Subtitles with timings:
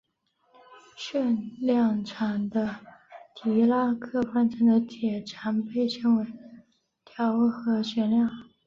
[0.97, 2.77] 旋量场的
[3.35, 6.25] 狄拉克方程的解常被称为
[7.05, 8.27] 调和旋量。